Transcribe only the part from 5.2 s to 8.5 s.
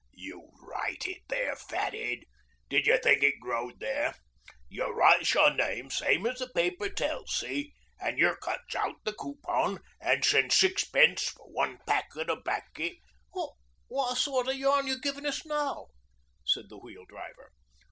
your name same as the paper tells, see; an' you